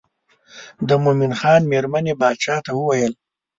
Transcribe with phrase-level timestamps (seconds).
[0.87, 3.13] د مومن خان مېرمنې باچا ته وویل.